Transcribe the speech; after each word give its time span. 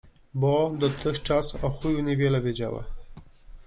Bo 0.33 0.69
dotychczas 0.77 1.55
o 1.63 1.69
chuju 1.69 1.99
niewiele 1.99 2.41
wiedziała- 2.41 2.81